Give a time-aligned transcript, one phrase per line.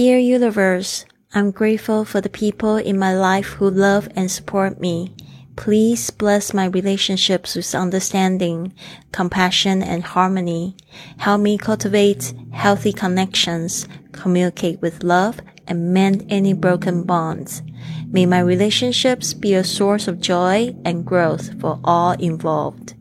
[0.00, 1.04] Dear universe,
[1.34, 5.12] I'm grateful for the people in my life who love and support me.
[5.56, 8.74] Please bless my relationships with understanding,
[9.10, 10.76] compassion, and harmony.
[11.16, 17.60] Help me cultivate healthy connections, communicate with love, and mend any broken bonds.
[18.06, 22.94] May my relationships be a source of joy and growth for all involved.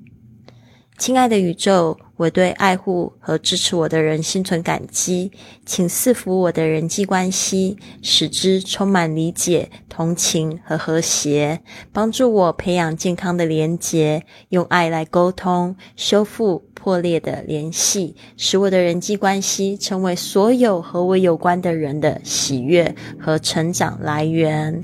[0.97, 5.31] 亲爱的宇宙，我对爱护和支持我的人心存感激，
[5.63, 11.61] 请赐福我的人际关系，使之充满理解、同情和和谐，
[11.93, 24.83] 帮助我培养健康的连结，用爱来沟通，修复破裂的联系，使我的人际关系成为所有和我有关的人的喜悦和成长来源。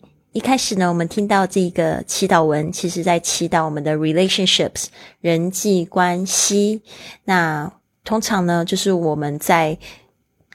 [0.31, 4.85] 一开始呢，我们听到这个祈祷文，其实在祈祷我们的 relationships
[5.19, 6.81] 人际关系。
[7.25, 7.71] 那
[8.03, 9.77] 通常呢，就是我们在。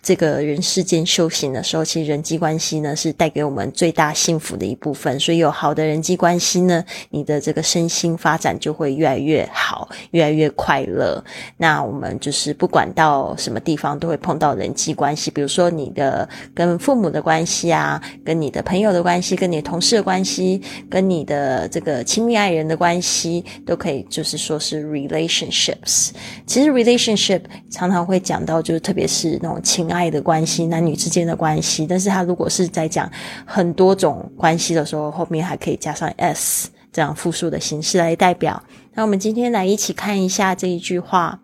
[0.07, 5.19] 这个人世间修行的时候，其实人际关系呢是带给我们最大幸福的一部分。
[5.19, 11.21] 所以有好的人际关系呢，你的这个身心发展就会越来越好，越来越快乐。
[11.57, 26.11] 那我们就是不管到什么地方，都会碰到人际关系，比如说你的跟父母的关系啊，跟你的朋友的关系，跟你同事的关系，跟你的这个亲密爱人的关系，都可以就是说是 relationships。
[26.47, 29.96] 其实 relationship 常常会讲到，就是特别是那种亲爱。
[29.97, 33.11] 爱的关系，男女之间的关系，但是他如果是在讲
[33.45, 38.63] 很多种关系的时候，后面还可以加上 s 这样复数的形式来代表。
[38.95, 41.39] 那我们今天来一起看一下这一句话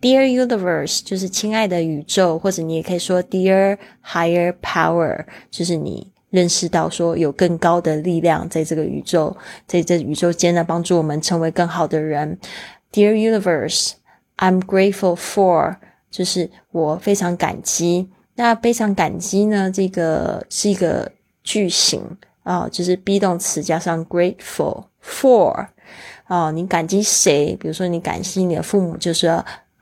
[0.00, 9.36] ：Dear Universe，就是亲爱的宇宙，或者你也可以说 Dear Higher Power，就是你认识到说有更高的力量在这个宇宙，
[9.66, 12.38] 在这宇宙间呢，帮助我们成为更好的人。
[12.92, 15.76] Dear Universe，I'm grateful for。
[16.12, 19.68] 就是我非常感激，那非常感激呢？
[19.68, 21.10] 这个是一个
[21.42, 22.00] 句型
[22.44, 25.66] 啊，就是 be 动词加上 grateful for
[26.26, 27.56] 啊，你感激谁？
[27.58, 29.26] 比如说你感激你的父母，就是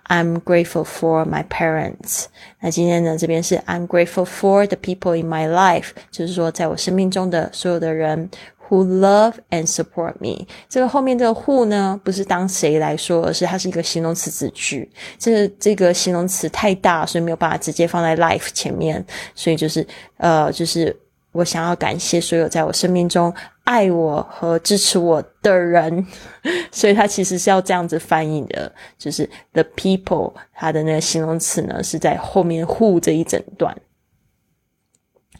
[0.07, 2.27] I'm grateful for my parents。
[2.61, 8.31] 那今天呢，这边是 I'm grateful for the people in my life，就是说在我生命中的所有的人。
[8.71, 10.47] Who love and support me？
[10.69, 14.89] 这个后面这个 who 呢，不是当谁来说，而是它是一个形容词子句。
[15.19, 19.05] 这这个形容词太大，所以没有办法直接放在 life 前面。
[19.35, 19.85] 所以就是
[20.19, 20.97] 呃，就是
[21.33, 26.07] 我想要感谢所有在我生命中爱我和支持我的人。
[26.71, 33.77] 所以它其实是要这样子翻译的，就是 the people，它的那个形容词呢是在后面 who 这一整段。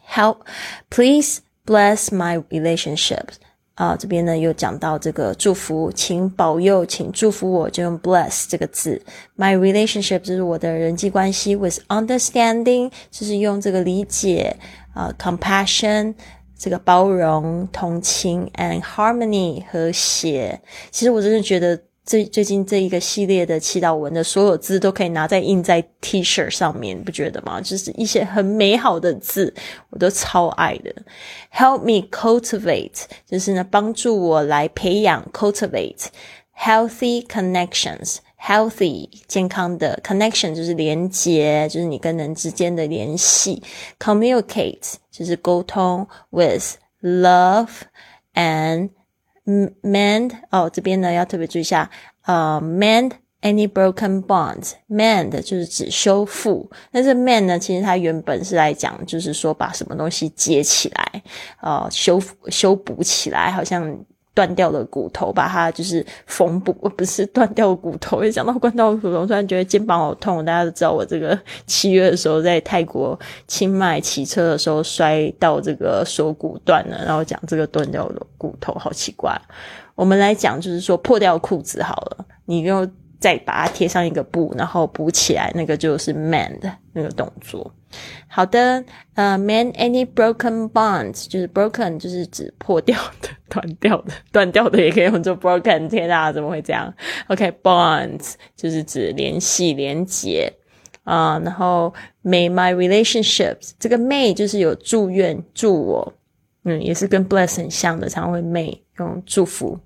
[0.09, 0.39] Help,
[0.91, 1.39] please.
[1.71, 3.35] Bless my relationships
[3.75, 9.01] 啊，这边呢又讲到这个祝福，请保佑，请祝福我，就用 bless 这个字。
[9.39, 14.57] My relationship 就是我的人际关系，with understanding 就是用这个理解
[14.95, 16.13] 啊，compassion
[16.59, 20.61] 这个包容、同情，and harmony 和谐。
[20.91, 21.81] 其实我真的觉得。
[22.11, 27.61] 最最近这一个系列的祈祷文的所有字都可以拿在印在 T 恤上面，不觉得吗？
[27.61, 29.55] 就是一些很美好的字，
[29.91, 30.93] 我都超爱的。
[31.55, 36.07] Help me cultivate，就是呢帮助我来培养 cultivate
[36.59, 38.17] healthy connections。
[38.43, 43.63] Healthy 健康的 connection 就是连接，就是你跟人之间的联系。
[44.01, 47.69] Communicate 就是沟通，with love
[48.35, 48.91] and
[49.83, 51.91] mend 哦，这边呢要特别注意一下，
[52.27, 53.13] 呃，mend
[53.43, 61.23] any broken bonds，mend 就是指修复，但是 mend 呢，其实它原本是来讲，就是说把什么东西接起来，
[61.61, 63.99] 呃，修修补起来，好像。
[64.33, 68.23] 断掉的骨头，把它就是缝补， 不是断掉骨头。
[68.25, 70.45] 一想到断掉骨头，突然觉得肩膀好痛。
[70.45, 79.37] 大家都知道，我这个七月的时候在泰国清迈骑车的时候摔到这个锁骨断了，然后讲这个断掉的骨头好奇怪。
[79.95, 82.89] 我们来讲，就是说破掉裤子好了，你又
[83.21, 86.59] 再把它贴上一个布，然后补起来，那个就是 mend
[86.93, 87.73] 那个动作。
[88.27, 88.83] 好的，
[89.15, 95.89] 呃，mend any broken bonds，就是 broken 就是指破掉的、断掉的、断掉的也可以用作 broken。
[95.89, 96.93] 天啊，怎么会这样
[97.29, 100.53] ？OK，bonds 就是指联系、连接。
[101.03, 106.13] 啊，然后 May my relationships，这个 May 就是有祝愿祝我，
[106.65, 109.77] 嗯，也是跟 bless 很像的，常会 May 用祝福。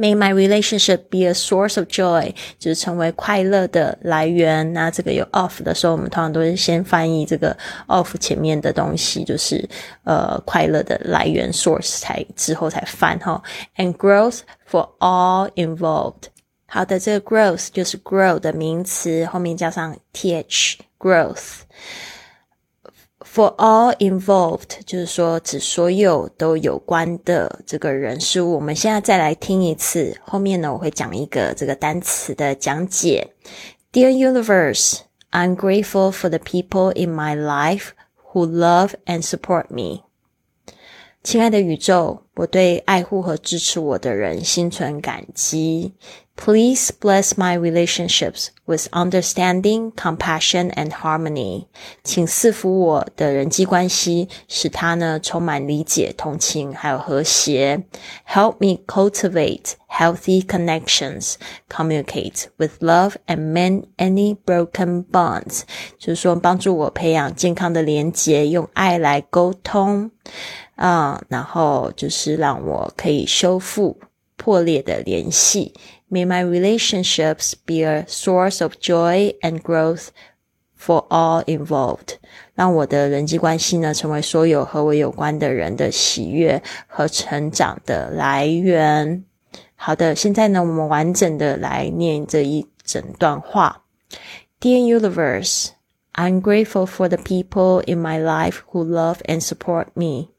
[0.00, 4.72] May my relationship be a source of joy，就是成为快乐的来源。
[4.72, 7.56] 那这个有 of 的时候，我们通常都是先翻译这个
[7.88, 9.68] of 前面的东西，就是
[10.04, 13.42] 呃快乐的来源 source 才之后才翻哈。
[13.76, 16.28] And growth for all involved。
[16.66, 21.62] 好的，这个 growth 就是 grow 的名词，后面加上 th growth。
[23.33, 28.53] For all involved，就是说指所有都有关的这个人事物。
[28.53, 33.33] 我们现在再来听一次，后面呢我会讲一个这个单词的讲解。
[33.91, 34.99] Dear universe,
[35.31, 37.93] I'm grateful for the people in my life
[38.33, 40.03] who love and support me.
[41.23, 45.93] 亲爱的宇宙，我对爱护和支持我的人心存感激。
[46.35, 51.67] Please bless my relationships with understanding, compassion, and harmony.
[52.03, 57.83] 请赐福我的人际关系，使它呢充满理解、同情还有和谐。
[58.27, 61.35] Help me cultivate healthy connections,
[61.69, 65.61] communicate with love, and mend any broken bonds.
[65.97, 70.09] 就是说，帮助我培养健康的连结，用爱来沟通
[70.76, 73.98] 啊，然后就是让我可以修复
[74.36, 75.74] 破裂的联系。
[76.10, 80.08] May my relationships be a source of joy and growth
[80.78, 82.16] for all involved。
[82.54, 89.24] 让我的人际关系呢，成为所有和我有关的人的喜悦和成长的来源。
[89.74, 93.84] 好的，现在呢，我们完整的来念这一整段话。
[94.60, 95.68] Dear universe,
[96.14, 100.30] I'm grateful for the people in my life who love and support me.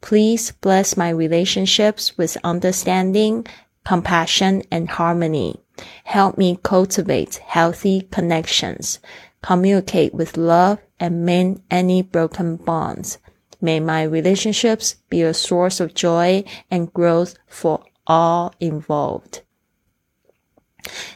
[0.00, 3.46] Please bless my relationships with understanding
[3.84, 5.56] compassion, and harmony.
[6.04, 9.00] Help me cultivate healthy connections,
[9.42, 13.18] communicate with love, and mend any broken bonds.
[13.60, 19.42] May my relationships be a source of joy and growth for all involved.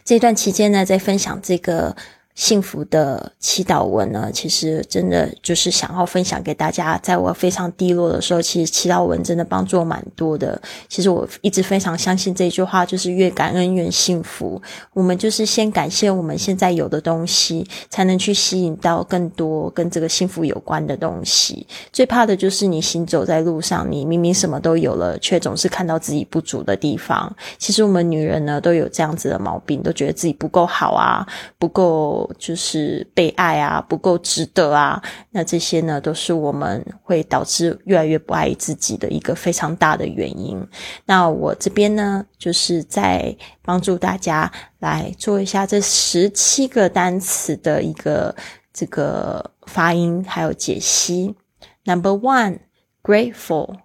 [0.04, 1.96] 这段期间呢，在分享这个
[2.41, 6.97] 幸福的祈祷文呢，其实真的就是想要分享给大家。
[7.03, 10.59] 在我非常低落的时候，其实祈祷文真的帮助我蛮多的。
[10.89, 14.59] 其实我一直非常相信这句话，就是越感恩越幸福。
[14.91, 21.67] 我们就是先感谢我们现在有的东西，才能去吸引到更多跟这个幸福有关的东西。
[21.93, 27.31] 最怕的就是你行走在路上，你明明什么都有了，却总是看到自己不足的地方。
[27.59, 31.23] 其实我们女人呢，都有这样子的毛病，都觉得自己不够好啊，
[31.59, 32.27] 不够。
[32.37, 35.01] 就是被爱啊，不够值得啊，
[35.31, 40.61] 那这些呢，都是我们会导致越来越不爱自己的一个非常大的原因。
[41.05, 48.35] 那我这边呢，就是在帮助大家来做一下这十七个单词的一个
[48.73, 51.35] 这个发音还有解析。
[51.83, 52.59] Number one,
[53.03, 53.77] grateful,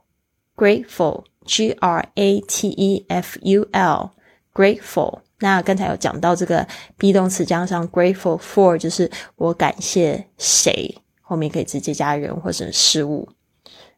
[0.56, 4.10] grateful, G R A T E F U L,
[4.52, 5.20] grateful.
[5.39, 6.67] 那刚才有讲到这个
[6.97, 13.27] be 动词加上 grateful for，就是我感谢谁，后面可以直接加人或者事物。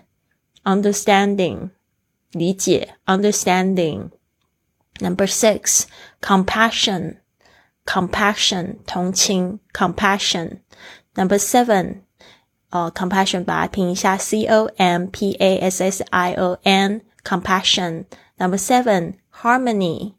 [0.65, 1.71] understanding,
[2.33, 4.11] 理解 understanding.
[5.01, 5.87] Number six,
[6.21, 7.19] compassion,
[7.87, 10.61] compassion 同情 compassion.
[11.15, 12.03] Number seven,
[12.71, 20.15] 呃，compassion 把它拼一下，c o m p a s s i o n compassion。Number seven harmony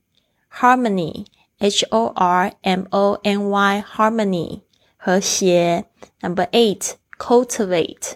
[0.51, 1.25] harmony
[1.59, 4.61] h o r m o n y harmony
[4.97, 5.85] 和谐。
[6.21, 8.13] Number eight cultivate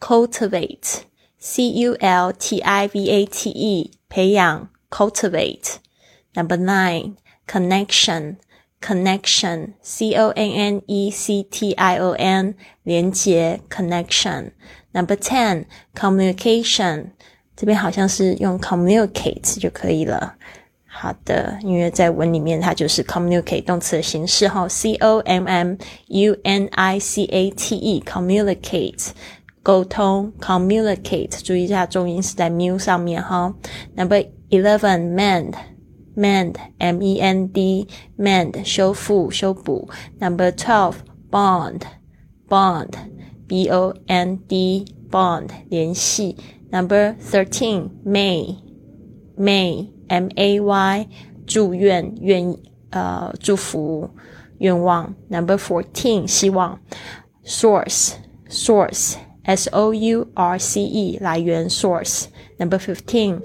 [0.00, 1.02] cultivate
[1.38, 7.16] c u l t i v a t e 培养 cultivate。Number nine
[7.46, 8.36] connection
[8.80, 15.64] connection, c o n n e c t i o n 连接 connection。Number ten
[15.94, 17.10] communication，
[17.56, 20.36] 这边好像是用 communicate 就可以了。
[20.86, 29.08] 好的，因为在文里面它就是 communicate 动词的形式哈，c o m m u n i c a t e communicate
[29.62, 33.52] 沟通 communicate，注意一下重音是在 mu 上面哈。
[33.94, 35.14] Number eleven
[36.16, 37.86] mend mend m e n d
[38.18, 39.88] mend 修复修补。
[40.18, 40.96] Number twelve
[41.30, 41.82] bond
[42.48, 42.92] bond
[43.46, 46.36] b o n d bond 联系。
[46.70, 48.56] Number thirteen may
[49.36, 51.08] may m a y
[51.46, 52.56] 祝愿愿
[52.90, 54.10] 呃祝福
[54.58, 55.14] 愿望。
[55.28, 56.80] Number fourteen 希望。
[57.44, 58.14] Source
[58.48, 59.14] source
[59.44, 63.42] s o u r c e 来源 source。Number fifteen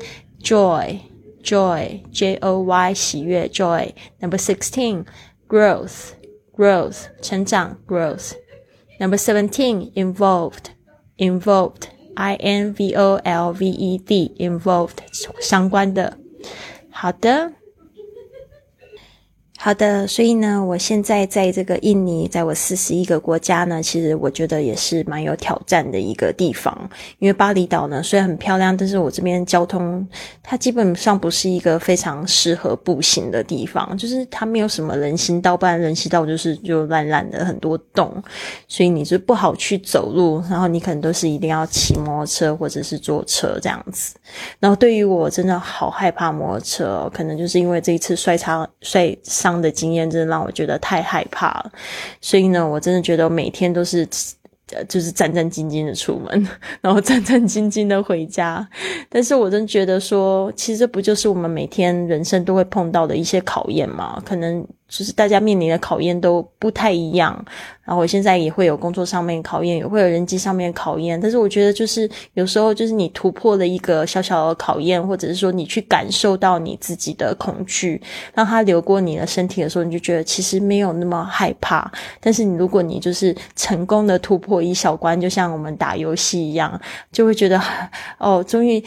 [1.45, 5.05] joy joy j o y 喜悦 joy。Number sixteen
[5.47, 6.13] growth
[6.55, 10.71] growth 成长 growth。Number seventeen involved
[11.17, 14.97] involved i n v o l v e d involved
[15.39, 16.17] 相关的。
[16.91, 17.53] 好的。
[19.66, 26.88] 好的，所以呢，我现在在这个印尼，在我四十一个国家呢，其实我觉得也是蛮有挑战的一个地方。
[27.18, 30.06] 因为巴厘岛呢虽然很漂亮，但是我这边交通
[30.40, 38.22] 它基本上不是一个非常适合步行的地方，就是它没有什么人行道，不然人行道就是就烂烂的很多洞，
[38.68, 44.14] 所以你就不好去走路，然后你可能都是一定要骑摩托车或者是坐车这样子。
[44.60, 49.55] 然后对于我真的好害怕摩托车，可能就是因为这一次摔伤摔伤。
[49.60, 51.72] 的经验真的让我觉得太害怕了，
[52.20, 54.06] 所以呢，我真的觉得每天都是，
[54.72, 56.48] 呃，就是战战兢兢的出门，
[56.80, 58.66] 然后战战兢兢的回家。
[59.08, 64.22] 但是我真觉得说，其实这不就是我们每天人生都会碰到的一些考验吗？
[64.24, 64.66] 可能。
[64.88, 67.44] 就是大家面临的考验都不太一样，
[67.84, 71.20] 然后我现在也会有工作上面考验，也会有人际上面考验。
[71.20, 78.00] 但是我觉得，就是有时候就是你突破了一个小小的考验，或者是说你去感受到你自己的恐惧，
[78.32, 81.90] 让它流过你的身体的时候，你就觉得其实没有那么害怕。
[82.20, 87.60] 但是你如果你就是成功的突破一小关，就像我们打游戏一样，就会觉得
[88.18, 88.82] 哦，终于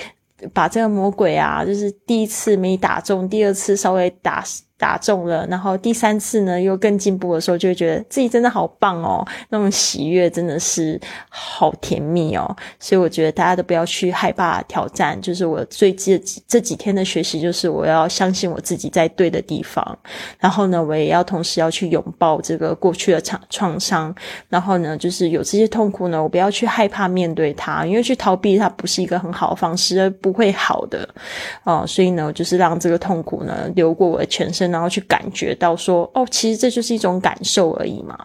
[0.53, 4.41] 把这个魔鬼啊，就是第一次没打中，第二次稍微打。
[4.79, 12.55] 打中了，然后第三次呢又更进步的时候，就会觉得自己真的好棒哦，那种喜悦真的是好甜蜜哦。
[12.79, 16.17] 所以我觉得大家都不要去害怕挑战，就是我最近
[16.47, 19.99] 这几天的学习，就是我要相信我自己在对的地方。
[20.39, 24.15] 然后呢，我也要同时要去拥抱这个过去的创创伤。
[24.47, 31.07] 然后呢，就是有这些痛苦呢，我不要去害怕面对它，因为去逃避它不是一个很好的方式，而不会好的
[31.65, 31.83] 哦。
[31.85, 34.68] 所以呢，就是让这个痛苦呢流过我的全身。
[34.71, 38.17] 然后去感觉到说，哦，其实这就是一种感受而已嘛。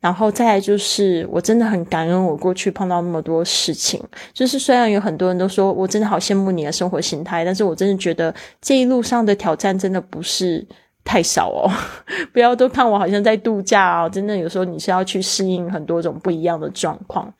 [0.00, 4.02] 然后再来就是，我真的很感恩我过去碰到那么多事情。
[4.32, 10.66] 就是虽然有很多人都说我真的好羡慕你的生活形态，但是我真的觉得这一路上的挑战真的不是
[11.04, 11.70] 太少哦。
[12.32, 17.32] 不要都看我好像在度假哦，真的有时候你是要去适应很多种不一样的状况。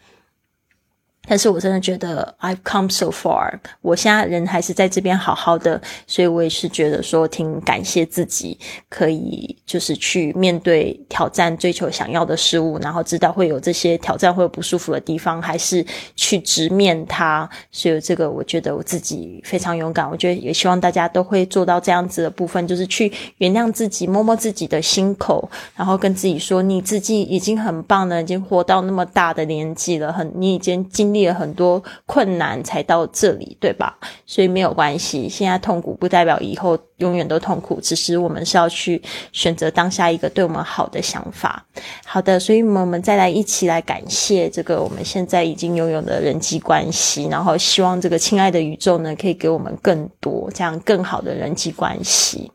[1.26, 8.58] 但是我真的觉得 I've come so far，我现在人还是在这边好好的，所以我也是觉得说挺感谢自己，
[8.90, 17.48] 可以就是去面对挑战，追求想要的事物，然后知道会有这些挑战会有不舒服的地方，还是去直面它。
[17.72, 31.13] 所以这个我觉得我自己非常勇敢，我觉得也希望大家都会做到这样子的部分，就是去原谅自己，摸摸自己的心口，然后跟自己说，你自己已经很棒了，已经活到那么大的年纪了，很你已经经。
[31.14, 33.96] 历了很多困难才到这里，对吧？
[34.26, 35.28] 所以没有关系。
[35.28, 39.00] 现在痛苦不代表以后永远都痛苦，只是我们是要去
[39.32, 41.64] 选择当下一个对我们好的想法。
[42.04, 52.50] 好的，所以我们再来一起来感谢这个我们现在已经拥有的人际关系，然后希望这个亲爱的宇宙呢，可以给我们更多这样更好的人际关系。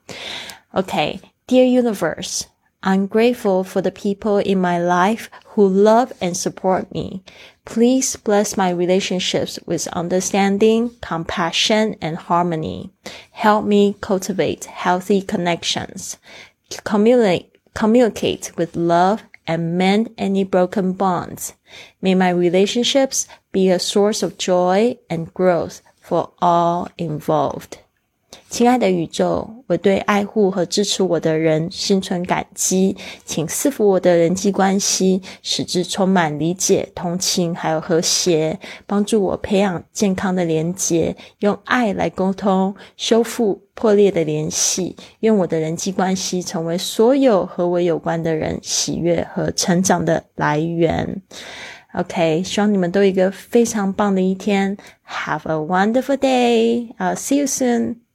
[0.73, 2.48] OK，Dear Universe。
[2.81, 7.23] I'm grateful for the people in my life who love and support me.
[7.65, 12.91] Please bless my relationships with understanding, compassion, and harmony.
[13.31, 16.17] Help me cultivate healthy connections.
[16.85, 21.53] Communicate, communicate with love and mend any broken bonds.
[22.01, 27.79] May my relationships be a source of joy and growth for all involved.
[28.49, 44.95] 亲爱的宇宙，我对爱护和支持我的人心存感激，请赐福我的人际关系，使之充满理解、同情，还有和谐，帮助我培养健康的连结，用爱来沟通，修复破裂的联系。
[45.19, 51.21] 愿我的人际关系成为所有和我有关的人喜悦和成长的来源。
[51.93, 54.75] OK，希望你们都有一个非常棒的一天。
[55.07, 56.93] Have a wonderful day.
[56.97, 58.08] I'll see you soon.